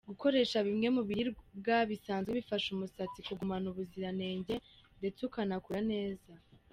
Gukoresha 0.09 0.57
bimwe 0.67 0.87
mu 0.95 1.01
biribwa 1.09 1.77
bisanzwe 1.91 2.29
bifasha 2.37 2.67
umusatsi 2.71 3.19
kugumana 3.27 3.65
ubuziranenge 3.71 4.53
ndetse 4.99 5.19
ukanakura 5.27 5.81
neza. 5.93 6.31